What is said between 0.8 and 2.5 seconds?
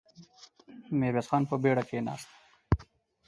ميرويس خان په بېړه کېناست.